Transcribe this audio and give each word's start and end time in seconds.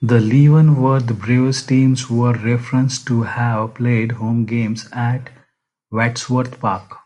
The 0.00 0.20
Leavenworth 0.20 1.18
Braves 1.18 1.66
teams 1.66 2.08
were 2.08 2.34
referenced 2.34 3.04
to 3.08 3.22
have 3.22 3.74
played 3.74 4.12
home 4.12 4.44
games 4.44 4.88
at 4.92 5.28
Wadsworth 5.90 6.60
Park. 6.60 6.96